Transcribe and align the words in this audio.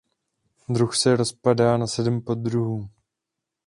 Druh 0.69 0.95
se 0.95 1.15
rozpadá 1.15 1.77
na 1.77 1.87
sedm 1.87 2.21
poddruhů. 2.21 2.89